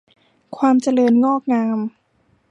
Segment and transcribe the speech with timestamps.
[0.57, 1.79] ความเจริญงอกงาม